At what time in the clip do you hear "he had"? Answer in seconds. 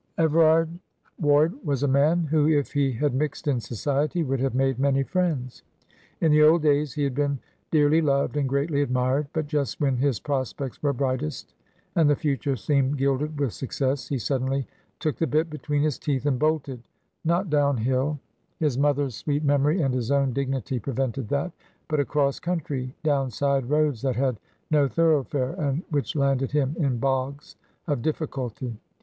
2.73-3.13, 6.95-7.13